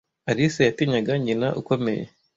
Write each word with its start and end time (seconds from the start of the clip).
Alice 0.29 0.61
yatinyaga 0.67 1.13
nyina 1.23 1.47
ukomeye. 1.59 2.03